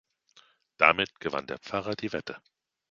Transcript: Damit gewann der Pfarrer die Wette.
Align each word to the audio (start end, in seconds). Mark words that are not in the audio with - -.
Damit 0.77 1.19
gewann 1.19 1.45
der 1.45 1.59
Pfarrer 1.59 1.93
die 1.93 2.11
Wette. 2.11 2.37